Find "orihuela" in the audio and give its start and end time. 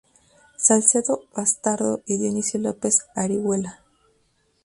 3.15-3.83